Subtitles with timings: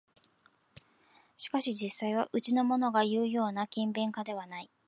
[1.37, 4.71] しかし実際はうちのものがいうような勤勉家ではない